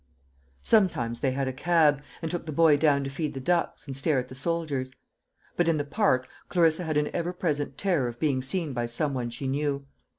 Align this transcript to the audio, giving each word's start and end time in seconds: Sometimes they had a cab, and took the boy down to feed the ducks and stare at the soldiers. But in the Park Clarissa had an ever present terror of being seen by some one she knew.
Sometimes 0.63 1.19
they 1.19 1.29
had 1.29 1.47
a 1.47 1.53
cab, 1.53 2.01
and 2.23 2.31
took 2.31 2.47
the 2.47 2.51
boy 2.51 2.75
down 2.75 3.03
to 3.03 3.09
feed 3.11 3.35
the 3.35 3.39
ducks 3.39 3.85
and 3.85 3.95
stare 3.95 4.17
at 4.17 4.29
the 4.29 4.33
soldiers. 4.33 4.89
But 5.55 5.67
in 5.67 5.77
the 5.77 5.83
Park 5.85 6.27
Clarissa 6.49 6.85
had 6.85 6.97
an 6.97 7.11
ever 7.13 7.33
present 7.33 7.77
terror 7.77 8.07
of 8.07 8.19
being 8.19 8.41
seen 8.41 8.73
by 8.73 8.87
some 8.87 9.13
one 9.13 9.29
she 9.29 9.47
knew. 9.47 9.85